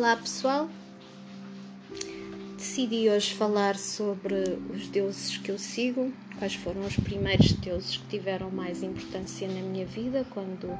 Olá 0.00 0.16
pessoal, 0.16 0.66
decidi 2.56 3.10
hoje 3.10 3.34
falar 3.34 3.76
sobre 3.76 4.34
os 4.74 4.88
deuses 4.88 5.36
que 5.36 5.50
eu 5.50 5.58
sigo, 5.58 6.10
quais 6.38 6.54
foram 6.54 6.86
os 6.86 6.96
primeiros 6.96 7.52
deuses 7.52 7.98
que 7.98 8.06
tiveram 8.06 8.50
mais 8.50 8.82
importância 8.82 9.46
na 9.46 9.60
minha 9.60 9.84
vida 9.84 10.24
quando 10.30 10.70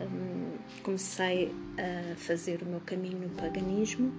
um, 0.00 0.56
comecei 0.82 1.54
a 1.76 2.16
fazer 2.16 2.62
o 2.62 2.64
meu 2.64 2.80
caminho 2.80 3.18
no 3.18 3.28
paganismo? 3.36 4.10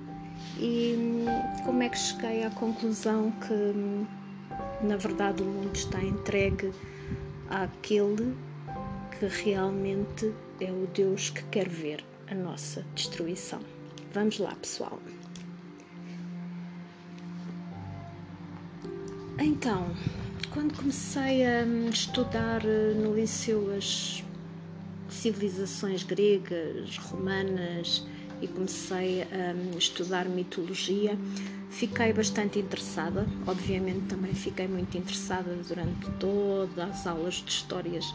E 0.60 0.94
um, 1.00 1.66
como 1.66 1.82
é 1.82 1.90
que 1.90 1.98
cheguei 1.98 2.44
à 2.44 2.52
conclusão 2.52 3.32
que 3.48 3.54
um, 3.54 4.06
na 4.84 4.98
verdade 4.98 5.42
o 5.42 5.46
mundo 5.48 5.76
está 5.76 6.00
entregue 6.00 6.72
àquele 7.50 8.36
que 9.18 9.26
realmente 9.46 10.32
é 10.62 10.72
o 10.72 10.86
Deus 10.94 11.32
que 11.32 11.42
quer 11.46 11.68
ver 11.68 12.06
a 12.30 12.36
nossa 12.36 12.86
destruição. 12.94 13.73
Vamos 14.14 14.38
lá, 14.38 14.54
pessoal. 14.54 15.00
Então, 19.40 19.88
quando 20.52 20.76
comecei 20.78 21.44
a 21.44 21.66
estudar 21.90 22.64
eh, 22.64 22.94
no 22.94 23.16
liceu 23.16 23.76
as 23.76 24.24
civilizações 25.10 26.04
gregas, 26.04 26.96
romanas 26.98 28.06
e 28.40 28.48
comecei 28.48 29.24
a 29.24 29.78
estudar 29.80 30.30
mitologia, 30.30 31.18
fiquei 31.72 32.14
bastante 32.14 32.60
interessada. 32.60 33.26
Obviamente, 33.48 34.06
também 34.10 34.36
fiquei 34.36 34.68
muito 34.68 34.96
interessada 34.96 35.56
durante 35.68 36.08
todas 36.20 36.78
as 36.78 37.08
aulas 37.08 37.36
de 37.36 37.50
histórias 37.50 38.14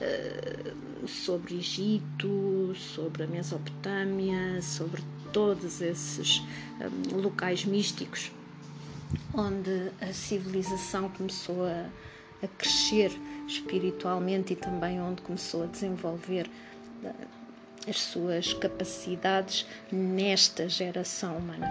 eh, 0.00 0.74
sobre 1.08 1.56
Egito, 1.56 2.72
sobre 2.76 3.24
a 3.24 3.26
Mesopotâmia, 3.26 4.62
sobre 4.62 5.02
todos 5.32 5.80
esses 5.80 6.42
um, 6.80 7.16
locais 7.20 7.64
místicos 7.64 8.30
onde 9.34 9.92
a 10.00 10.12
civilização 10.12 11.08
começou 11.08 11.64
a, 11.64 11.86
a, 12.42 12.48
crescer 12.58 13.10
espiritualmente 13.46 14.52
e 14.52 14.56
também 14.56 15.00
onde 15.00 15.22
começou 15.22 15.64
a 15.64 15.66
desenvolver 15.66 16.48
uh, 17.02 17.40
as 17.88 17.98
suas 17.98 18.52
capacidades 18.52 19.66
nesta 19.90 20.68
geração 20.68 21.38
humana. 21.38 21.66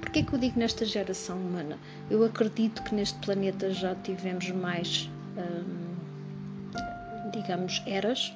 Por 0.00 0.10
que 0.10 0.24
eu 0.32 0.38
digo 0.38 0.58
nesta 0.58 0.84
geração 0.84 1.36
humana? 1.36 1.78
Eu 2.08 2.24
acredito 2.24 2.82
que 2.84 2.94
neste 2.94 3.18
planeta 3.18 3.70
já 3.72 3.94
tivemos 3.96 4.48
mais, 4.50 5.10
um, 5.36 7.30
digamos, 7.32 7.82
eras 7.86 8.32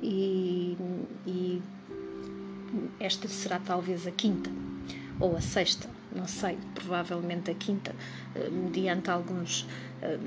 e, 0.00 0.76
e 1.26 1.60
esta 3.00 3.28
será 3.28 3.58
talvez 3.58 4.06
a 4.06 4.10
quinta 4.10 4.50
ou 5.20 5.36
a 5.36 5.40
sexta, 5.40 5.88
não 6.14 6.26
sei, 6.26 6.58
provavelmente 6.74 7.50
a 7.50 7.54
quinta, 7.54 7.94
eh, 8.34 8.48
mediante 8.48 9.10
alguns 9.10 9.66
eh, 10.02 10.18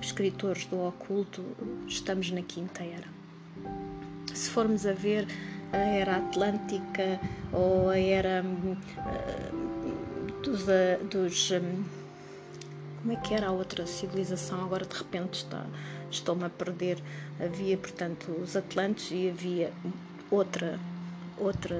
escritores 0.00 0.66
do 0.66 0.86
oculto, 0.86 1.44
estamos 1.86 2.30
na 2.30 2.42
quinta 2.42 2.82
era. 2.82 3.08
Se 4.32 4.50
formos 4.50 4.86
a 4.86 4.92
ver 4.92 5.26
a 5.72 5.76
era 5.76 6.16
atlântica 6.16 7.20
ou 7.52 7.90
a 7.90 7.98
era 7.98 8.44
eh, 8.44 9.50
dos, 10.42 10.64
dos 11.10 11.52
como 13.04 13.12
é 13.12 13.16
que 13.16 13.34
era 13.34 13.48
a 13.48 13.52
outra 13.52 13.86
civilização? 13.86 14.64
Agora 14.64 14.86
de 14.86 14.96
repente 14.96 15.34
está, 15.34 15.66
estou-me 16.10 16.44
a 16.44 16.48
perder. 16.48 16.98
Havia, 17.38 17.76
portanto, 17.76 18.30
os 18.42 18.56
Atlantes 18.56 19.10
e 19.10 19.28
havia 19.28 19.70
outra 20.30 20.80
outra 21.38 21.76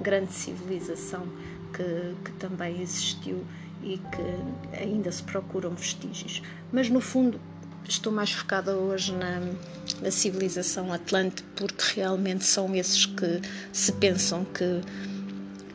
grande 0.00 0.32
civilização 0.32 1.26
que, 1.72 2.14
que 2.24 2.32
também 2.38 2.80
existiu 2.80 3.44
e 3.82 3.98
que 3.98 4.78
ainda 4.78 5.10
se 5.10 5.22
procuram 5.22 5.70
vestígios. 5.70 6.42
Mas 6.72 6.88
no 6.88 7.00
fundo, 7.00 7.40
estou 7.88 8.12
mais 8.12 8.32
focada 8.32 8.76
hoje 8.76 9.12
na, 9.12 9.40
na, 10.00 10.10
civilização 10.10 10.92
Atlante, 10.92 11.42
porque 11.56 11.96
realmente 11.96 12.44
são 12.44 12.74
esses 12.74 13.06
que 13.06 13.40
se 13.72 13.92
pensam 13.92 14.44
que 14.44 14.80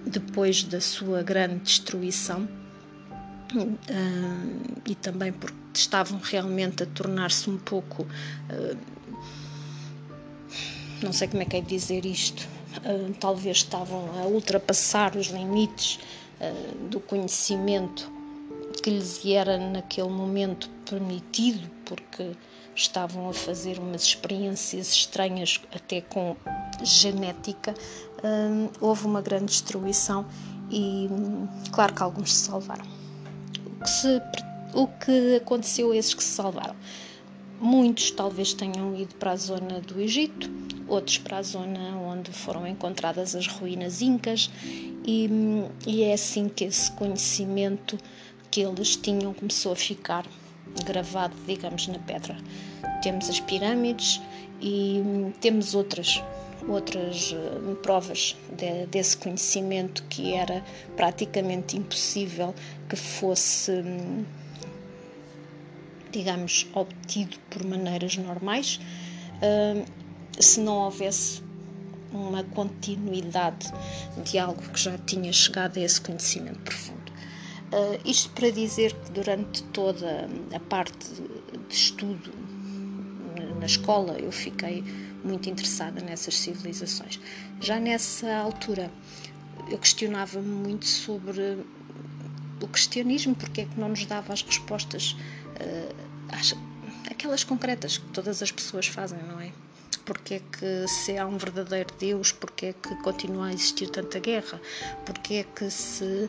depois 0.05 0.63
da 0.63 0.81
sua 0.81 1.21
grande 1.21 1.59
destruição 1.59 2.47
uh, 3.55 4.81
e 4.85 4.95
também 4.95 5.31
porque 5.31 5.55
estavam 5.73 6.19
realmente 6.19 6.83
a 6.83 6.85
tornar-se 6.87 7.49
um 7.49 7.57
pouco 7.57 8.03
uh, 8.03 8.77
não 11.01 11.13
sei 11.13 11.27
como 11.27 11.43
é 11.43 11.45
que 11.45 11.57
é 11.57 11.61
dizer 11.61 12.05
isto 12.05 12.47
uh, 12.77 13.13
talvez 13.19 13.57
estavam 13.57 14.09
a 14.19 14.27
ultrapassar 14.27 15.15
os 15.15 15.27
limites 15.27 15.99
uh, 16.39 16.87
do 16.89 16.99
conhecimento 16.99 18.11
que 18.81 18.89
lhes 18.89 19.25
era 19.25 19.57
naquele 19.57 20.09
momento 20.09 20.69
permitido, 20.89 21.69
porque 21.85 22.31
estavam 22.75 23.29
a 23.29 23.33
fazer 23.33 23.77
umas 23.79 24.03
experiências 24.03 24.91
estranhas, 24.93 25.59
até 25.73 26.01
com 26.01 26.35
genética. 26.81 27.73
Uh, 28.23 28.69
houve 28.79 29.05
uma 29.05 29.21
grande 29.21 29.45
destruição 29.45 30.25
e, 30.71 31.09
claro, 31.71 31.93
que 31.93 32.03
alguns 32.03 32.33
se 32.33 32.45
salvaram. 32.45 32.85
O 33.65 33.83
que, 33.83 33.89
se, 33.89 34.21
o 34.73 34.87
que 34.87 35.35
aconteceu 35.35 35.91
a 35.91 35.95
esses 35.95 36.13
que 36.13 36.23
se 36.23 36.31
salvaram? 36.31 36.75
Muitos 37.59 38.11
talvez 38.11 38.53
tenham 38.53 38.95
ido 38.95 39.15
para 39.15 39.31
a 39.31 39.35
zona 39.35 39.81
do 39.81 39.99
Egito, 39.99 40.49
outros 40.87 41.17
para 41.17 41.37
a 41.37 41.43
zona 41.43 41.97
onde 41.97 42.31
foram 42.31 42.65
encontradas 42.65 43.35
as 43.35 43.47
ruínas 43.47 44.01
incas, 44.01 44.49
e, 45.05 45.29
e 45.85 46.03
é 46.03 46.13
assim 46.13 46.47
que 46.47 46.65
esse 46.65 46.91
conhecimento 46.93 47.97
que 48.49 48.61
eles 48.61 48.95
tinham 48.95 49.33
começou 49.33 49.73
a 49.73 49.75
ficar 49.75 50.25
gravado, 50.85 51.35
digamos, 51.45 51.87
na 51.87 51.99
pedra. 51.99 52.37
Temos 53.01 53.29
as 53.29 53.39
pirâmides 53.39 54.21
e 54.61 55.01
temos 55.39 55.75
outras 55.75 56.21
outras 56.67 57.31
uh, 57.31 57.75
provas 57.81 58.35
de, 58.51 58.85
desse 58.87 59.17
conhecimento 59.17 60.03
que 60.09 60.33
era 60.33 60.63
praticamente 60.95 61.77
impossível 61.77 62.53
que 62.87 62.95
fosse, 62.95 63.71
um, 63.71 64.25
digamos, 66.11 66.67
obtido 66.73 67.37
por 67.49 67.63
maneiras 67.65 68.17
normais. 68.17 68.79
Uh, 69.41 69.85
se 70.39 70.59
não 70.59 70.75
houvesse 70.75 71.41
uma 72.11 72.43
continuidade 72.43 73.71
de 74.23 74.39
algo 74.39 74.61
que 74.61 74.79
já 74.79 74.97
tinha 74.97 75.31
chegado 75.31 75.77
a 75.77 75.81
esse 75.81 76.01
conhecimento 76.01 76.59
profundo. 76.59 77.11
Uh, 77.71 77.99
isto 78.03 78.29
para 78.31 78.49
dizer 78.49 78.93
que 78.93 79.11
durante 79.11 79.63
toda 79.65 80.27
a 80.53 80.59
parte 80.59 80.97
de 81.67 81.75
estudo 81.75 82.33
na 83.59 83.65
escola 83.65 84.17
eu 84.17 84.31
fiquei 84.31 84.83
muito 85.23 85.49
interessada 85.49 86.01
nessas 86.01 86.37
civilizações. 86.37 87.19
Já 87.59 87.79
nessa 87.79 88.33
altura 88.37 88.91
eu 89.69 89.77
questionava-me 89.77 90.47
muito 90.47 90.85
sobre 90.87 91.59
o 92.61 92.67
cristianismo, 92.67 93.35
porque 93.35 93.61
é 93.61 93.65
que 93.65 93.79
não 93.79 93.89
nos 93.89 94.05
dava 94.05 94.33
as 94.33 94.41
respostas, 94.41 95.15
às, 96.39 96.55
aquelas 97.09 97.43
concretas 97.43 97.97
que 97.97 98.05
todas 98.07 98.41
as 98.41 98.51
pessoas 98.51 98.87
fazem, 98.87 99.19
não 99.23 99.39
é? 99.39 99.51
porque 100.09 100.35
é 100.35 100.39
que 100.39 100.87
se 100.87 101.19
há 101.19 101.27
um 101.27 101.37
verdadeiro 101.37 101.93
Deus, 101.99 102.31
porque 102.31 102.67
é 102.67 102.73
que 102.73 102.95
continua 103.03 103.47
a 103.47 103.53
existir 103.53 103.89
tanta 103.91 104.17
guerra, 104.19 104.59
porque 105.05 105.35
é 105.35 105.43
que 105.43 105.69
se 105.69 106.27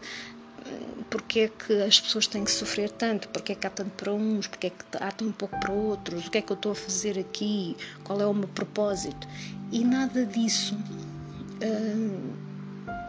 porque 1.08 1.40
é 1.40 1.48
que 1.48 1.72
as 1.82 1.98
pessoas 1.98 2.26
têm 2.26 2.44
que 2.44 2.50
sofrer 2.50 2.90
tanto, 2.90 3.28
porque 3.28 3.52
é 3.52 3.54
que 3.54 3.66
há 3.66 3.70
tanto 3.70 3.90
para 3.92 4.12
uns, 4.12 4.46
porque 4.46 4.66
é 4.66 4.70
que 4.70 4.84
há 5.00 5.10
tão 5.10 5.32
pouco 5.32 5.58
para 5.58 5.72
outros, 5.72 6.26
o 6.26 6.30
que 6.30 6.36
é 6.36 6.42
que 6.42 6.52
eu 6.52 6.54
estou 6.54 6.72
a 6.72 6.74
fazer 6.74 7.18
aqui, 7.18 7.74
qual 8.04 8.20
é 8.20 8.26
o 8.26 8.34
meu 8.34 8.48
propósito. 8.48 9.26
E 9.72 9.82
nada 9.82 10.26
disso 10.26 10.76
hum, 11.64 12.32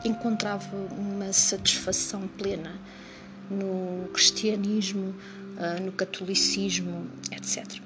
encontrava 0.06 0.76
uma 0.98 1.34
satisfação 1.34 2.28
plena 2.38 2.80
no 3.50 4.08
cristianismo, 4.14 5.14
hum, 5.58 5.86
no 5.86 5.92
catolicismo, 5.92 7.08
etc. 7.32 7.82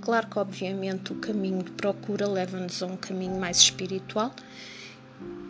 Claro 0.00 0.26
que, 0.26 0.38
obviamente, 0.38 1.12
o 1.12 1.16
caminho 1.16 1.62
de 1.62 1.70
procura 1.70 2.26
leva-nos 2.26 2.82
a 2.82 2.86
um 2.86 2.96
caminho 2.96 3.38
mais 3.38 3.58
espiritual, 3.58 4.34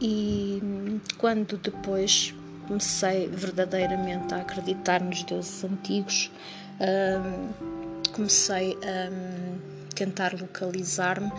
e 0.00 0.60
quando 1.16 1.56
depois 1.56 2.34
comecei 2.66 3.28
verdadeiramente 3.28 4.34
a 4.34 4.38
acreditar 4.38 5.00
nos 5.00 5.22
deuses 5.22 5.64
antigos, 5.64 6.30
um, 6.80 8.10
comecei 8.12 8.76
a 8.82 9.94
tentar 9.94 10.32
localizar-me 10.38 11.30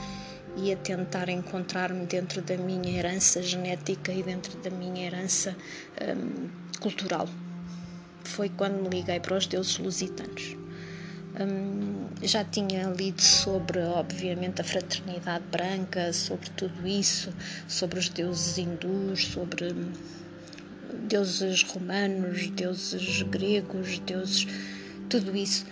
e 0.56 0.71
a 0.71 0.77
tentar 0.77 1.30
encontrar-me 1.30 2.06
dentro 2.06 2.42
da 2.42 2.56
minha 2.57 2.98
herança 2.98 3.42
genética 3.42 4.13
e 4.13 4.24
dentro 4.24 4.57
da 4.59 4.69
minha 4.69 5.06
herança 5.06 5.56
um, 6.01 6.50
cultural. 6.80 7.27
Foi 8.24 8.50
quando 8.50 8.81
me 8.81 8.90
liguei 8.90 9.20
para 9.20 9.38
os 9.38 9.48
deuses 9.48 9.78
lusitanos 9.78 10.56
Um, 11.40 12.10
já 12.22 12.44
tinha 12.44 12.84
lido 12.90 13.20
sobre, 13.20 13.80
obviamente, 13.80 14.62
a 14.62 14.64
fraternidade 14.64 15.44
branca, 15.52 16.14
sobre 16.14 16.48
tudo 16.52 16.88
isso, 16.88 17.34
sobre 17.68 17.98
os 17.98 18.08
deuses 18.08 18.60
hindus, 18.60 19.25
sobre 19.25 19.74
deuses 21.10 21.64
romanos, 21.64 22.50
deuses 22.52 23.24
gregos, 23.24 23.98
deuses. 24.06 24.46
tudo 25.10 25.36
isso. 25.36 25.66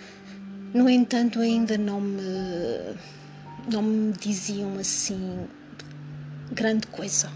No 0.74 0.88
entanto, 0.88 1.38
ainda 1.38 1.78
não 1.78 2.00
me, 2.00 2.20
não 3.70 3.82
me 3.82 4.12
diziam 4.14 4.76
assim 4.80 5.46
grande 6.52 6.88
coisa 6.88 7.30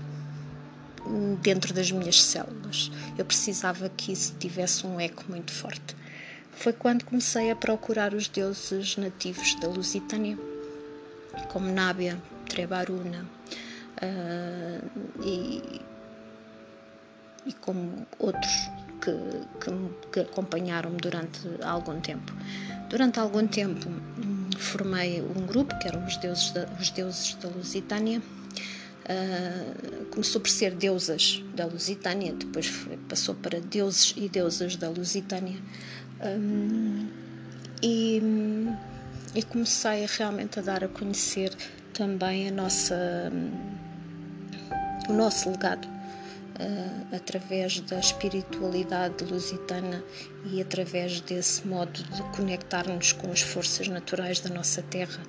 dentro 1.43 1.73
das 1.73 1.91
minhas 1.91 2.23
células. 2.23 2.91
Eu 3.17 3.25
precisava 3.25 3.89
que 3.89 4.13
isso 4.13 4.35
tivesse 4.39 4.87
um 4.87 5.01
eco 5.01 5.25
muito 5.29 5.53
forte 5.53 5.97
foi 6.57 6.73
quando 6.73 7.05
comecei 7.05 7.51
a 7.51 7.57
procurar 7.57 8.15
os 8.15 8.29
deuses 8.29 8.97
nativos 8.97 9.55
da 9.57 9.69
Lusitânia, 9.69 10.39
como 11.49 11.71
Nábia, 11.71 12.21
Trebaruna 12.49 13.27
uh, 14.03 14.91
e, 15.23 15.83
e 17.45 17.53
como 17.61 18.07
outros 18.19 18.71
que, 19.01 19.71
que, 20.11 20.21
acompanharam-me 20.21 20.97
durante 20.97 21.41
algum 21.63 22.01
tempo. 22.01 22.33
Durante 22.89 23.21
algum 23.21 23.47
tempo 23.47 23.89
hum, 23.89 24.49
formei 24.57 25.21
um 25.21 25.47
grupo 25.47 25.79
que 25.79 25.89
eram 25.89 26.07
os 26.07 26.17
deuses 26.17 26.51
da, 26.53 26.67
os 26.81 26.91
deuses 26.91 27.35
da 27.35 27.49
Lusitânia. 27.51 28.23
Uh, 29.09 30.05
começou 30.07 30.41
por 30.41 30.51
ser 30.51 30.75
deusas 30.75 31.41
da 31.55 31.65
Lusitânia, 31.65 32.33
depois 32.33 32.67
foi, 32.67 32.97
passou 33.09 33.37
para 33.37 33.61
deuses 33.61 34.13
e 34.17 34.29
deusas 34.29 34.75
da 34.75 34.89
Lusitânia, 34.89 35.57
um, 36.25 37.07
e, 37.81 38.21
e, 39.33 39.43
comecei 39.45 40.07
realmente 40.07 40.59
a 40.59 40.63
dar 40.63 40.83
a 40.83 40.89
conhecer 40.89 41.55
também 41.93 42.49
a 42.49 42.51
nossa, 42.51 43.31
o 45.09 45.13
nosso 45.13 45.51
legado 45.51 45.87
uh, 45.87 47.15
através 47.15 47.79
da 47.81 48.01
espiritualidade 48.01 49.23
lusitana 49.25 50.03
e 50.47 50.61
através 50.61 51.21
desse 51.21 51.65
modo 51.65 52.03
de 52.03 52.23
conectar-nos 52.37 53.13
com 53.13 53.31
as 53.31 53.41
forças 53.41 53.87
naturais 53.87 54.41
da 54.41 54.53
nossa 54.53 54.83
terra, 54.83 55.23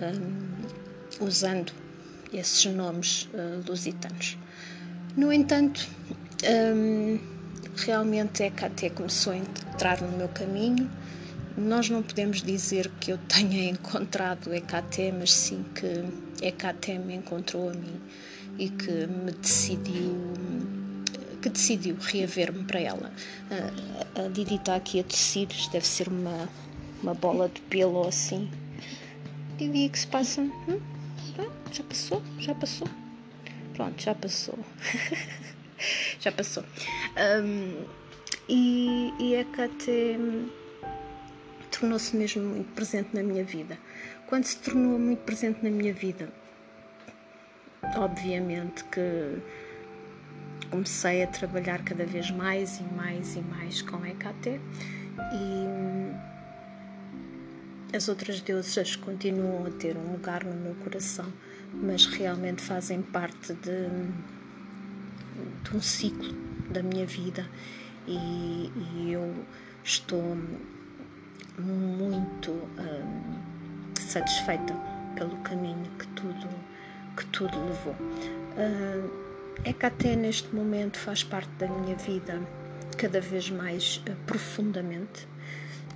um, 0.00 1.24
usando 1.24 1.72
esses 2.32 2.64
nomes 2.66 3.28
uh, 3.34 3.62
lusitanos. 3.68 4.38
No 5.16 5.32
entanto, 5.32 5.86
um, 6.74 7.18
realmente 7.76 8.42
a 8.42 8.46
EKT 8.46 8.90
começou 8.90 9.32
a 9.32 9.36
entrar 9.36 10.00
no 10.00 10.16
meu 10.16 10.28
caminho. 10.28 10.90
Nós 11.56 11.90
não 11.90 12.02
podemos 12.02 12.42
dizer 12.42 12.90
que 13.00 13.12
eu 13.12 13.18
tenha 13.18 13.68
encontrado 13.70 14.54
EKT, 14.54 15.12
mas 15.18 15.32
sim 15.32 15.64
que 15.74 16.04
EKT 16.44 16.98
me 16.98 17.14
encontrou 17.16 17.70
a 17.70 17.74
mim 17.74 18.00
e 18.58 18.68
que 18.68 19.06
me 19.06 19.32
decidiu 19.32 20.16
que 21.40 21.48
decidiu 21.48 21.96
reaver-me 21.98 22.64
para 22.64 22.80
ela. 22.80 23.12
A, 23.50 24.24
a 24.24 24.28
Didi 24.28 24.56
está 24.56 24.76
aqui 24.76 25.00
a 25.00 25.04
tossir, 25.04 25.48
deve 25.72 25.86
ser 25.86 26.08
uma, 26.08 26.48
uma 27.02 27.14
bola 27.14 27.48
de 27.48 27.62
pelo 27.62 27.94
ou 27.94 28.08
assim. 28.08 28.50
Didi, 29.56 29.88
que 29.88 29.98
se 29.98 30.06
passa? 30.06 30.42
Hum? 30.42 30.99
Já 31.72 31.84
passou? 31.84 32.22
Já 32.38 32.54
passou? 32.54 32.88
Pronto, 33.74 34.02
já 34.02 34.14
passou. 34.14 34.58
já 36.20 36.32
passou. 36.32 36.64
Um, 37.42 37.84
e, 38.48 39.12
e 39.18 39.36
a 39.36 39.44
Kate 39.44 40.18
tornou-se 41.70 42.16
mesmo 42.16 42.42
muito 42.42 42.72
presente 42.74 43.14
na 43.14 43.22
minha 43.22 43.44
vida. 43.44 43.78
Quando 44.26 44.44
se 44.44 44.58
tornou 44.58 44.98
muito 44.98 45.20
presente 45.20 45.62
na 45.62 45.70
minha 45.70 45.92
vida, 45.92 46.28
obviamente 47.96 48.84
que 48.84 49.40
comecei 50.70 51.22
a 51.22 51.26
trabalhar 51.26 51.82
cada 51.84 52.04
vez 52.04 52.30
mais 52.30 52.78
e 52.78 52.82
mais 52.82 53.36
e 53.36 53.40
mais 53.40 53.82
com 53.82 53.96
a 53.96 54.08
EKT 54.08 54.60
e 55.32 55.89
as 57.94 58.08
outras 58.08 58.40
deusas 58.40 58.96
continuam 58.96 59.66
a 59.66 59.70
ter 59.70 59.96
um 59.96 60.12
lugar 60.12 60.44
no 60.44 60.54
meu 60.54 60.74
coração, 60.76 61.32
mas 61.72 62.06
realmente 62.06 62.62
fazem 62.62 63.02
parte 63.02 63.52
de 63.54 63.88
de 65.62 65.76
um 65.76 65.80
ciclo 65.80 66.32
da 66.70 66.82
minha 66.82 67.06
vida 67.06 67.46
e, 68.06 68.70
e 68.76 69.12
eu 69.12 69.34
estou 69.84 70.36
muito 71.58 72.50
hum, 72.50 73.42
satisfeita 73.98 74.74
pelo 75.14 75.36
caminho 75.38 75.90
que 75.98 76.06
tudo 76.08 76.48
que 77.16 77.26
tudo 77.26 77.58
levou. 77.66 77.94
Uh, 78.56 79.10
é 79.64 79.72
que 79.72 79.84
até 79.84 80.16
neste 80.16 80.54
momento 80.54 80.96
faz 80.96 81.22
parte 81.22 81.50
da 81.58 81.68
minha 81.68 81.96
vida 81.96 82.40
cada 82.96 83.20
vez 83.20 83.50
mais 83.50 84.02
uh, 84.08 84.16
profundamente. 84.26 85.28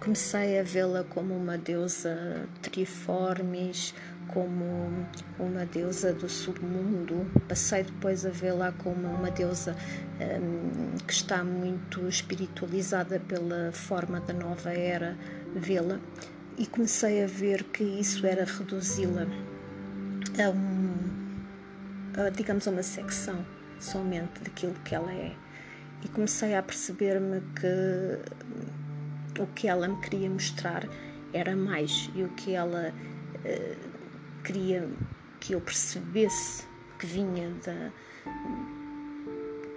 Comecei 0.00 0.58
a 0.58 0.62
vê-la 0.62 1.04
como 1.04 1.34
uma 1.34 1.56
deusa 1.56 2.46
triformes, 2.60 3.94
como 4.28 5.06
uma 5.38 5.64
deusa 5.66 6.12
do 6.12 6.28
submundo. 6.28 7.26
Passei 7.48 7.84
depois 7.84 8.26
a 8.26 8.30
vê-la 8.30 8.72
como 8.72 9.08
uma 9.08 9.30
deusa 9.30 9.76
um, 10.20 10.96
que 11.06 11.12
está 11.12 11.42
muito 11.42 12.06
espiritualizada 12.08 13.20
pela 13.20 13.72
forma 13.72 14.20
da 14.20 14.34
nova 14.34 14.72
era 14.72 15.16
vê-la 15.54 16.00
e 16.56 16.66
comecei 16.66 17.24
a 17.24 17.26
ver 17.26 17.64
que 17.64 17.82
isso 17.82 18.26
era 18.26 18.44
reduzi-la 18.44 19.26
a 20.42 20.50
um, 20.50 20.94
a, 22.16 22.30
digamos, 22.30 22.66
a 22.68 22.70
uma 22.70 22.82
secção 22.82 23.44
somente 23.80 24.40
daquilo 24.42 24.74
que 24.84 24.94
ela 24.94 25.12
é. 25.12 25.34
E 26.02 26.08
comecei 26.08 26.54
a 26.54 26.62
perceber-me 26.62 27.40
que 27.58 28.18
o 29.38 29.46
que 29.48 29.68
ela 29.68 29.88
me 29.88 30.00
queria 30.00 30.30
mostrar 30.30 30.86
era 31.32 31.56
mais 31.56 32.10
e 32.14 32.22
o 32.22 32.28
que 32.30 32.54
ela 32.54 32.92
uh, 32.92 34.42
queria 34.42 34.88
que 35.40 35.52
eu 35.52 35.60
percebesse 35.60 36.64
que 36.98 37.06
vinha 37.06 37.50
da 37.64 37.90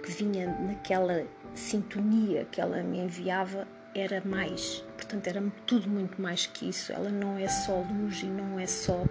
que 0.02 0.12
vinha 0.12 0.46
naquela 0.60 1.26
sintonia 1.54 2.46
que 2.46 2.60
ela 2.60 2.82
me 2.82 3.00
enviava 3.00 3.66
era 3.94 4.22
mais. 4.24 4.84
Portanto 4.96 5.26
era 5.26 5.42
tudo 5.66 5.88
muito 5.88 6.20
mais 6.20 6.46
que 6.46 6.68
isso. 6.68 6.92
Ela 6.92 7.10
não 7.10 7.36
é 7.36 7.48
só 7.48 7.80
luz 7.80 8.22
e 8.22 8.26
não 8.26 8.58
é 8.58 8.66
só 8.66 9.02
uh, 9.02 9.08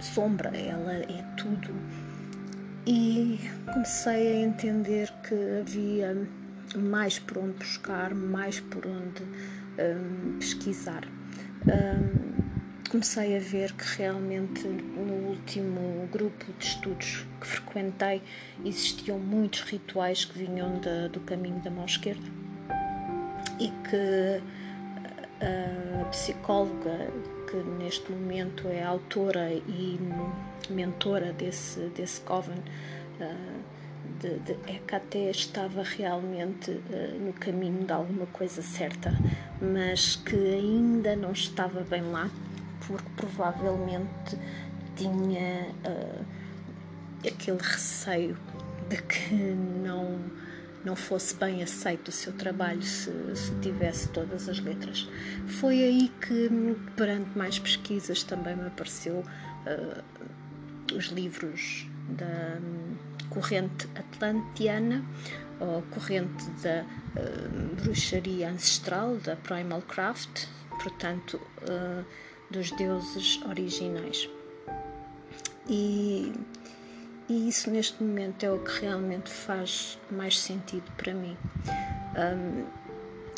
sombra. 0.00 0.50
Ela 0.56 0.94
é 0.94 1.24
tudo. 1.36 1.74
E 2.86 3.40
comecei 3.72 4.36
a 4.36 4.40
entender 4.40 5.10
que 5.26 5.34
havia 5.60 6.28
mais 6.76 7.18
por 7.18 7.38
onde 7.38 7.54
buscar 7.58 8.14
mais 8.14 8.60
por 8.60 8.86
onde 8.86 9.22
um, 9.78 10.38
pesquisar. 10.38 11.04
Um, 11.66 12.34
comecei 12.90 13.36
a 13.36 13.40
ver 13.40 13.72
que 13.72 13.98
realmente 13.98 14.66
no 14.66 15.30
último 15.30 16.08
grupo 16.12 16.44
de 16.58 16.64
estudos 16.64 17.26
que 17.40 17.46
frequentei 17.46 18.22
existiam 18.64 19.18
muitos 19.18 19.62
rituais 19.62 20.24
que 20.24 20.38
vinham 20.38 20.78
de, 20.78 21.08
do 21.08 21.20
caminho 21.20 21.60
da 21.60 21.70
mão 21.70 21.84
esquerda 21.84 22.26
e 23.58 23.68
que 23.88 24.42
a 25.40 26.04
psicóloga 26.06 27.10
que 27.50 27.56
neste 27.78 28.10
momento 28.12 28.68
é 28.68 28.82
autora 28.82 29.52
e 29.52 29.98
mentora 30.70 31.32
desse, 31.32 31.80
desse 31.96 32.20
coven 32.22 32.62
de, 34.20 34.38
de 34.40 34.52
EKT 34.70 35.30
estava 35.30 35.82
realmente 35.82 36.70
no 37.20 37.32
caminho 37.32 37.84
de 37.84 37.92
alguma 37.92 38.26
coisa 38.26 38.62
certa, 38.62 39.12
mas 39.60 40.16
que 40.16 40.36
ainda 40.36 41.16
não 41.16 41.32
estava 41.32 41.80
bem 41.82 42.02
lá 42.02 42.30
porque 42.86 43.08
provavelmente 43.16 44.38
tinha 44.96 45.68
uh, 45.84 46.24
aquele 47.26 47.58
receio 47.58 48.36
de 48.88 48.96
que 49.02 49.34
não 49.34 50.18
não 50.84 50.94
fosse 50.94 51.34
bem 51.36 51.62
aceito 51.62 52.08
o 52.08 52.12
seu 52.12 52.30
trabalho 52.34 52.82
se, 52.82 53.10
se, 53.34 53.54
tivesse 53.62 54.06
todas 54.10 54.50
as 54.50 54.60
letras. 54.60 55.08
Foi 55.46 55.82
aí 55.82 56.12
que, 56.20 56.50
perante 56.94 57.38
mais 57.38 57.58
pesquisas, 57.58 58.22
também 58.22 58.54
me 58.54 58.66
apareceu 58.66 59.24
uh, 59.24 60.94
os 60.94 61.06
livros 61.06 61.86
da 62.10 62.58
corrente 63.30 63.88
atlantiana, 63.94 65.04
ou 65.60 65.82
corrente 65.82 66.48
da 66.62 66.84
uh, 66.84 67.74
bruxaria 67.82 68.50
ancestral, 68.50 69.16
da 69.18 69.36
Primal 69.36 69.82
Craft, 69.82 70.46
portanto, 70.82 71.40
uh, 71.62 72.04
dos 72.50 72.70
deuses 72.72 73.40
originais. 73.42 74.28
E, 75.68 76.32
e, 77.28 77.48
isso 77.48 77.70
neste 77.70 78.02
momento 78.02 78.44
é 78.44 78.50
o 78.50 78.58
que 78.58 78.82
realmente 78.82 79.30
faz 79.30 79.98
mais 80.10 80.38
sentido 80.38 80.90
para 80.96 81.14
mim. 81.14 81.36
Um, 82.16 82.64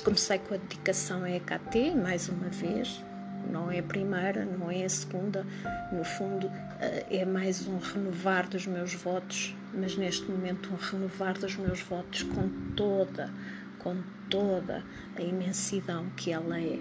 comecei 0.02 0.38
com 0.38 0.54
a 0.54 0.56
dedicação 0.56 1.26
EKT, 1.26 1.94
mais 1.94 2.28
uma 2.28 2.48
vez, 2.48 3.02
não 3.50 3.70
é 3.70 3.78
a 3.78 3.82
primeira, 3.82 4.44
não 4.44 4.70
é 4.70 4.84
a 4.84 4.88
segunda, 4.88 5.46
no 5.92 6.04
fundo 6.04 6.50
eh, 6.80 7.06
é 7.10 7.24
mais 7.24 7.66
um 7.66 7.78
renovar 7.78 8.48
dos 8.48 8.66
meus 8.66 8.94
votos, 8.94 9.54
mas 9.74 9.96
neste 9.96 10.30
momento 10.30 10.72
um 10.72 10.76
renovar 10.76 11.38
dos 11.38 11.56
meus 11.56 11.80
votos 11.80 12.22
com 12.22 12.48
toda, 12.74 13.30
com 13.78 13.96
toda 14.28 14.84
a 15.16 15.22
imensidão 15.22 16.10
que 16.16 16.32
ela 16.32 16.60
é, 16.60 16.78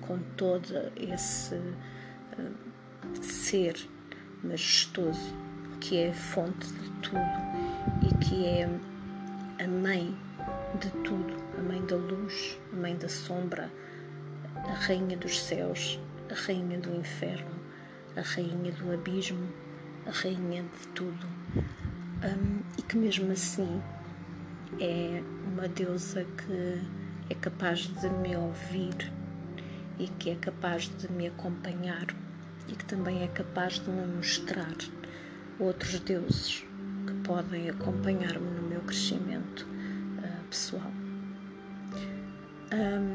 com 0.00 0.18
todo 0.36 0.92
esse 0.96 1.54
uh, 1.54 3.22
ser 3.22 3.76
majestoso 4.42 5.34
que 5.80 5.98
é 5.98 6.10
a 6.10 6.14
fonte 6.14 6.66
de 6.66 6.90
tudo 7.02 7.18
e 8.02 8.24
que 8.24 8.46
é 8.46 8.68
a 9.62 9.68
mãe 9.68 10.16
de 10.80 10.90
tudo, 11.02 11.36
a 11.58 11.62
mãe 11.62 11.84
da 11.84 11.96
luz, 11.96 12.58
a 12.72 12.76
mãe 12.76 12.96
da 12.96 13.08
sombra, 13.08 13.70
a 14.74 14.76
rainha 14.76 15.16
dos 15.16 15.40
céus, 15.40 16.00
a 16.28 16.34
rainha 16.34 16.76
do 16.80 16.92
inferno, 16.96 17.54
a 18.16 18.22
rainha 18.22 18.72
do 18.72 18.92
abismo, 18.92 19.48
a 20.04 20.10
rainha 20.10 20.64
de 20.64 20.88
tudo. 20.88 21.26
Um, 21.56 22.60
e 22.76 22.82
que 22.82 22.96
mesmo 22.96 23.30
assim 23.30 23.80
é 24.80 25.22
uma 25.46 25.68
deusa 25.68 26.24
que 26.24 26.82
é 27.30 27.34
capaz 27.36 27.86
de 27.86 28.10
me 28.10 28.34
ouvir 28.34 29.12
e 30.00 30.08
que 30.08 30.30
é 30.30 30.34
capaz 30.34 30.90
de 30.98 31.10
me 31.12 31.28
acompanhar 31.28 32.06
e 32.66 32.72
que 32.72 32.84
também 32.84 33.22
é 33.22 33.28
capaz 33.28 33.74
de 33.74 33.88
me 33.88 34.04
mostrar 34.16 34.74
outros 35.60 36.00
deuses 36.00 36.66
que 37.06 37.14
podem 37.22 37.70
acompanhar-me 37.70 38.50
no 38.50 38.68
meu 38.68 38.80
crescimento 38.80 39.68
uh, 40.18 40.44
pessoal. 40.48 40.90
Um, 42.72 43.13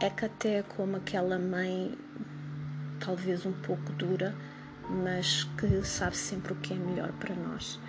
é 0.00 0.10
que 0.10 0.24
até 0.24 0.62
como 0.62 0.96
aquela 0.96 1.38
mãe, 1.38 1.96
talvez 3.00 3.44
um 3.44 3.52
pouco 3.52 3.92
dura, 3.92 4.34
mas 4.88 5.44
que 5.58 5.84
sabe 5.84 6.16
sempre 6.16 6.52
o 6.52 6.56
que 6.56 6.72
é 6.72 6.76
melhor 6.76 7.12
para 7.14 7.34
nós. 7.34 7.80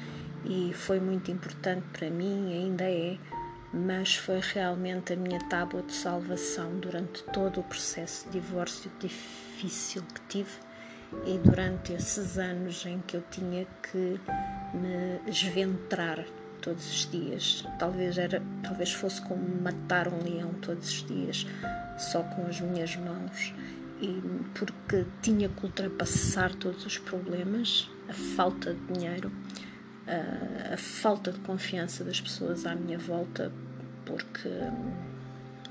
E 0.46 0.74
foi 0.74 1.00
muito 1.00 1.30
importante 1.30 1.86
para 1.94 2.10
mim, 2.10 2.54
ainda 2.54 2.86
é, 2.86 3.18
mas 3.74 4.16
foi 4.16 4.39
realmente 4.39 5.13
a 5.13 5.16
minha 5.16 5.39
tábua 5.50 5.84
de 5.84 5.94
salvação 5.94 6.80
durante 6.80 7.24
todo 7.25 7.60
o 7.60 7.63
processo 7.63 8.25
de 8.30 8.39
divórcio 8.39 8.92
difícil 9.00 10.01
que 10.04 10.22
tive 10.28 10.70
e 11.25 11.38
durante 11.39 11.94
esses 11.94 12.38
anos 12.38 12.86
em 12.86 13.00
que 13.01 13.18
eu 13.18 13.24
tinha 13.30 13.68
que 13.84 14.20
me 14.74 15.30
esventrar 15.30 16.24
todos 16.62 16.89
os 16.89 17.12
dias. 17.12 17.66
Talvez 17.78 18.18
era, 18.18 18.42
talvez 18.63 18.92
fosse 18.92 19.22
como 19.22 19.44
matar 19.62 20.08
um 20.08 20.24
leão 20.24 20.54
todos 20.62 20.88
os 20.88 21.06
dias, 21.06 21.46
só 21.98 22.24
com 22.24 22.46
as 22.48 22.60
minhas 22.62 22.96
mãos. 22.96 23.54
E 24.01 24.22
porque 24.54 25.06
tinha 25.22 25.50
que 25.50 25.66
ultrapassar 25.66 26.54
todos 26.56 26.86
os 26.86 26.98
problemas, 26.98 27.89
a 28.08 28.13
falta 28.13 28.74
de 28.74 28.94
dinheiro, 28.94 29.32
a, 30.08 30.74
a 30.74 30.78
falta 30.78 31.32
de 31.32 31.39
confiança 31.39 32.04
das 32.04 32.22
pessoas 32.22 32.66
à 32.66 32.75
minha 32.75 32.98
volta, 32.98 33.51
porque 34.06 34.50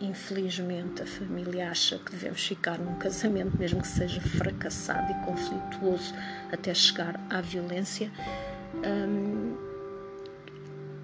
Infelizmente, 0.01 1.03
a 1.03 1.07
família 1.07 1.71
acha 1.71 1.99
que 1.99 2.13
devemos 2.13 2.47
ficar 2.47 2.79
num 2.79 2.95
casamento, 2.99 3.59
mesmo 3.59 3.83
que 3.83 3.89
seja 3.89 4.21
fracassado 4.21 5.11
e 5.11 5.25
conflituoso, 5.25 6.15
até 6.53 6.73
chegar 6.73 7.21
à 7.29 7.41
violência. 7.41 8.09
Um, 8.77 9.68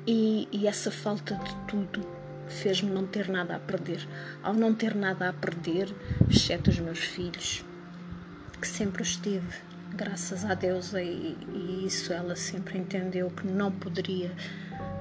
e, 0.06 0.49
e 0.52 0.66
essa 0.66 0.90
falta 0.90 1.34
de 1.34 1.54
tudo 1.66 2.06
fez-me 2.49 2.90
não 2.90 3.06
ter 3.06 3.28
nada 3.28 3.56
a 3.56 3.58
perder. 3.58 4.06
Ao 4.42 4.52
não 4.52 4.75
ter 4.75 4.94
nada 4.94 5.28
a 5.28 5.32
perder, 5.32 5.94
exceto 6.28 6.70
os 6.70 6.78
meus 6.78 6.99
filhos, 6.99 7.64
que 8.61 8.68
sempre 8.68 9.02
os 9.02 9.16
tive, 9.16 9.54
graças 9.94 10.44
a 10.44 10.54
Deus, 10.54 10.92
e, 10.92 11.37
e 11.52 11.84
isso 11.87 12.12
ela 12.12 12.37
sempre 12.37 12.78
entendeu 12.78 13.30
que 13.30 13.46
não 13.46 13.73
poderia. 13.73 14.32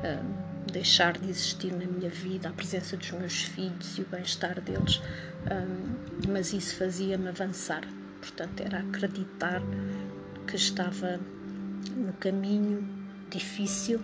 Um, 0.04 0.54
deixar 0.72 1.18
de 1.18 1.30
existir 1.30 1.72
na 1.72 1.86
minha 1.86 2.10
vida 2.10 2.50
a 2.50 2.52
presença 2.52 2.96
dos 2.96 3.12
meus 3.12 3.44
filhos 3.44 3.98
e 3.98 4.02
o 4.02 4.06
bem-estar 4.06 4.60
deles, 4.62 5.02
um, 5.52 6.32
mas 6.32 6.54
isso 6.54 6.76
fazia-me 6.78 7.28
avançar. 7.28 7.84
Portanto, 8.22 8.62
era 8.62 8.80
acreditar 8.80 9.62
que 10.48 10.56
estava 10.56 11.20
no 11.96 12.14
caminho 12.14 12.88
difícil, 13.30 14.00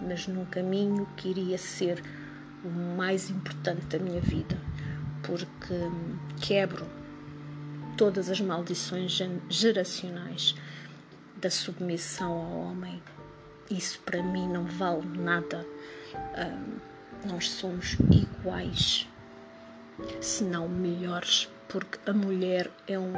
mas 0.00 0.26
num 0.26 0.44
caminho 0.44 1.06
que 1.16 1.28
iria 1.28 1.58
ser 1.58 2.02
o 2.64 2.68
mais 2.68 3.30
importante 3.30 3.86
da 3.86 3.98
minha 3.98 4.20
vida, 4.20 4.56
porque 5.22 5.74
quebro 6.40 6.86
todas 7.96 8.28
as 8.28 8.40
maldições 8.40 9.18
geracionais 9.48 10.54
da 11.36 11.50
submissão 11.50 12.32
ao 12.32 12.60
homem. 12.60 13.02
Isso 13.70 14.00
para 14.00 14.22
mim 14.22 14.48
não 14.48 14.64
vale 14.64 15.06
nada 15.18 15.64
nós 17.24 17.50
somos 17.50 17.96
iguais, 18.10 19.06
se 20.20 20.44
não 20.44 20.68
melhores, 20.68 21.48
porque 21.68 21.98
a 22.08 22.12
mulher 22.12 22.70
é 22.86 22.98
um. 22.98 23.12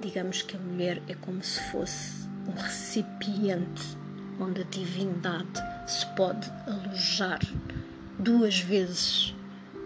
Digamos 0.00 0.42
que 0.42 0.56
a 0.56 0.60
mulher 0.60 1.00
é 1.08 1.14
como 1.14 1.42
se 1.42 1.60
fosse 1.70 2.28
um 2.48 2.52
recipiente 2.52 3.96
onde 4.40 4.62
a 4.62 4.64
divindade 4.64 5.62
se 5.86 6.06
pode 6.14 6.50
alojar 6.66 7.40
duas 8.18 8.60
vezes, 8.60 9.34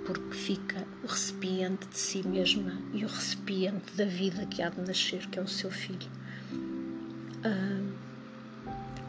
porque 0.07 0.35
fica 0.35 0.85
o 1.05 1.07
recipiente 1.07 1.87
de 1.89 1.99
si 1.99 2.27
mesma 2.27 2.73
e 2.93 3.05
o 3.05 3.09
recipiente 3.09 3.95
da 3.97 4.05
vida 4.05 4.47
que 4.47 4.63
há 4.63 4.69
de 4.69 4.81
nascer, 4.81 5.27
que 5.29 5.39
é 5.39 5.43
o 5.43 5.49
seu 5.49 5.71
filho. 5.71 6.09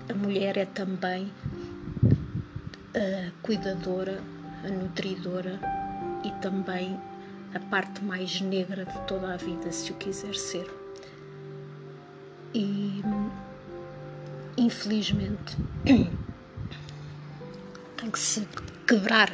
a 0.09 0.13
mulher 0.13 0.57
é 0.57 0.65
também 0.65 1.31
a 2.93 3.31
cuidadora, 3.41 4.21
a 4.63 4.69
nutridora 4.69 5.59
e 6.23 6.31
também 6.41 6.99
a 7.53 7.59
parte 7.59 8.03
mais 8.03 8.39
negra 8.41 8.85
de 8.85 8.99
toda 9.07 9.33
a 9.33 9.37
vida, 9.37 9.71
se 9.71 9.91
o 9.91 9.95
quiser 9.95 10.35
ser. 10.35 10.69
E 12.53 13.01
infelizmente 14.61 15.57
tem 17.97 18.11
que 18.11 18.19
se 18.19 18.47
quebrar 18.87 19.31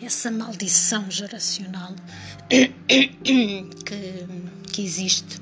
essa 0.00 0.30
maldição 0.30 1.10
geracional 1.10 1.94
que, 2.48 3.66
que 4.72 4.82
existe 4.82 5.40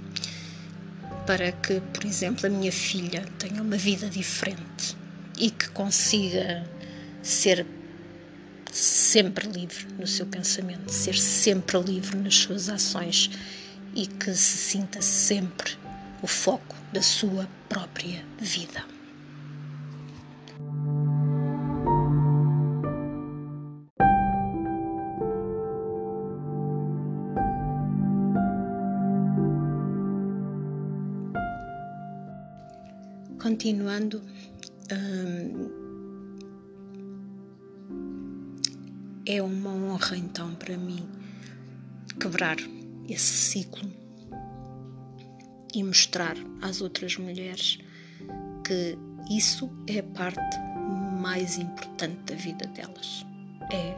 para 1.26 1.52
que, 1.52 1.80
por 1.80 2.04
exemplo, 2.04 2.46
a 2.46 2.48
minha 2.50 2.72
filha 2.72 3.24
tenha 3.38 3.62
uma 3.62 3.76
vida 3.76 4.08
diferente 4.08 4.96
e 5.38 5.50
que 5.50 5.68
consiga 5.70 6.68
ser 7.22 7.64
sempre 8.72 9.48
livre 9.48 9.86
no 9.98 10.06
seu 10.06 10.26
pensamento, 10.26 10.90
ser 10.90 11.16
sempre 11.16 11.78
livre 11.78 12.16
nas 12.18 12.34
suas 12.34 12.68
ações 12.68 13.30
e 13.94 14.06
que 14.06 14.34
se 14.34 14.58
sinta 14.58 15.00
sempre 15.00 15.72
o 16.22 16.26
foco 16.26 16.76
da 16.92 17.02
sua 17.02 17.48
própria 17.68 18.24
vida. 18.38 18.84
Continuando, 33.40 34.22
hum, 34.92 35.80
É 39.32 39.40
uma 39.40 39.70
honra 39.70 40.16
então 40.16 40.56
para 40.56 40.76
mim 40.76 41.08
quebrar 42.18 42.56
esse 43.08 43.32
ciclo 43.32 43.88
e 45.72 45.84
mostrar 45.84 46.36
às 46.60 46.80
outras 46.80 47.16
mulheres 47.16 47.78
que 48.66 48.98
isso 49.30 49.70
é 49.86 50.00
a 50.00 50.02
parte 50.02 50.58
mais 51.20 51.58
importante 51.58 52.16
da 52.24 52.34
vida 52.34 52.66
delas. 52.66 53.24
É 53.70 53.94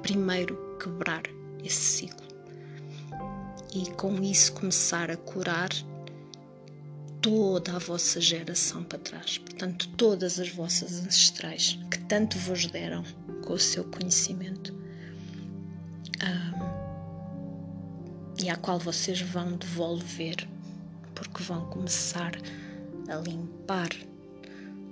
primeiro 0.00 0.78
quebrar 0.82 1.24
esse 1.62 1.98
ciclo 1.98 2.26
e 3.74 3.90
com 3.90 4.22
isso 4.22 4.54
começar 4.54 5.10
a 5.10 5.16
curar 5.18 5.68
toda 7.24 7.74
a 7.74 7.78
vossa 7.78 8.20
geração 8.20 8.84
para 8.84 8.98
trás, 8.98 9.38
portanto, 9.38 9.88
todas 9.96 10.38
as 10.38 10.50
vossas 10.50 11.02
ancestrais 11.02 11.78
que 11.90 11.98
tanto 12.00 12.36
vos 12.36 12.66
deram 12.66 13.02
com 13.42 13.54
o 13.54 13.58
seu 13.58 13.82
conhecimento 13.84 14.74
um, 16.22 16.74
e 18.44 18.50
à 18.50 18.56
qual 18.56 18.78
vocês 18.78 19.22
vão 19.22 19.56
devolver, 19.56 20.46
porque 21.14 21.42
vão 21.44 21.64
começar 21.70 22.32
a 23.08 23.16
limpar 23.16 23.88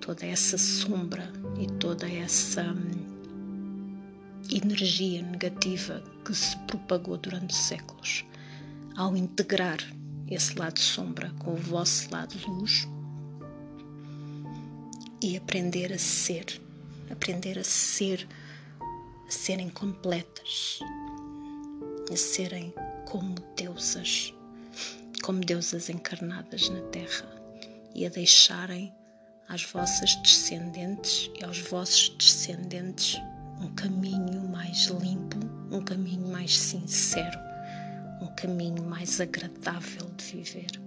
toda 0.00 0.24
essa 0.24 0.56
sombra 0.56 1.30
e 1.60 1.66
toda 1.72 2.10
essa 2.10 2.64
energia 4.50 5.20
negativa 5.20 6.02
que 6.24 6.34
se 6.34 6.56
propagou 6.60 7.18
durante 7.18 7.54
séculos. 7.54 8.24
Ao 8.96 9.14
integrar 9.14 9.76
esse 10.34 10.58
lado 10.58 10.78
sombra 10.78 11.30
com 11.38 11.52
o 11.52 11.56
vosso 11.56 12.10
lado 12.10 12.34
luz 12.46 12.88
e 15.22 15.36
aprender 15.36 15.92
a 15.92 15.98
ser, 15.98 16.60
aprender 17.10 17.58
a 17.58 17.64
ser, 17.64 18.26
a 19.26 19.30
serem 19.30 19.70
completas, 19.70 20.80
a 22.10 22.16
serem 22.16 22.74
como 23.06 23.34
deusas, 23.56 24.34
como 25.22 25.40
deusas 25.40 25.88
encarnadas 25.88 26.68
na 26.68 26.80
Terra 26.88 27.28
e 27.94 28.04
a 28.04 28.08
deixarem 28.08 28.92
às 29.48 29.62
vossas 29.64 30.16
descendentes 30.16 31.30
e 31.38 31.44
aos 31.44 31.58
vossos 31.58 32.08
descendentes 32.18 33.20
um 33.60 33.72
caminho 33.74 34.48
mais 34.48 34.86
limpo, 34.86 35.38
um 35.70 35.82
caminho 35.82 36.26
mais 36.28 36.58
sincero, 36.58 37.38
um 38.22 38.26
caminho 38.36 38.84
mais 38.84 39.20
agradável 39.20 40.08
de 40.16 40.24
viver 40.24 40.80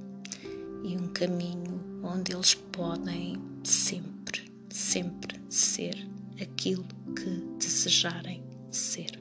e 0.84 0.96
um 0.96 1.08
caminho 1.10 1.84
onde 2.02 2.34
eles 2.34 2.54
podem 2.54 3.38
sempre, 3.64 4.50
sempre 4.70 5.42
ser 5.50 5.96
aquilo 6.42 6.86
que 7.16 7.30
desejarem 7.60 8.42
ser. 8.72 9.20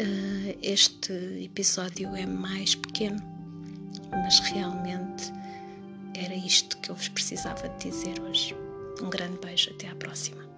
Uh, 0.00 0.58
este 0.62 1.12
episódio 1.42 2.14
é 2.14 2.26
mais 2.26 2.74
pequeno, 2.74 3.22
mas 4.10 4.40
realmente 4.40 5.32
era 6.14 6.34
isto 6.34 6.76
que 6.78 6.90
eu 6.90 6.94
vos 6.94 7.08
precisava 7.08 7.68
dizer 7.78 8.20
hoje. 8.20 8.54
Um 9.00 9.08
grande 9.08 9.38
beijo, 9.38 9.70
até 9.70 9.88
à 9.88 9.94
próxima. 9.94 10.49